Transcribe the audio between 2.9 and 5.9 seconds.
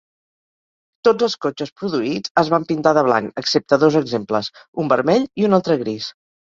de blanc, excepte dos exemples, un vermell i un altre